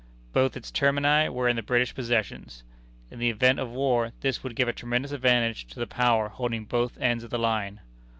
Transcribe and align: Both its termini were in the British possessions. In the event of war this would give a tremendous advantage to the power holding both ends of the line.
Both 0.33 0.57
its 0.57 0.71
termini 0.71 1.29
were 1.29 1.47
in 1.47 1.55
the 1.57 1.61
British 1.61 1.93
possessions. 1.93 2.63
In 3.11 3.19
the 3.19 3.29
event 3.29 3.59
of 3.59 3.69
war 3.69 4.13
this 4.21 4.41
would 4.43 4.55
give 4.55 4.67
a 4.67 4.73
tremendous 4.73 5.11
advantage 5.11 5.67
to 5.67 5.79
the 5.79 5.85
power 5.85 6.27
holding 6.29 6.65
both 6.65 6.97
ends 6.99 7.23
of 7.23 7.29
the 7.29 7.37
line. 7.37 7.81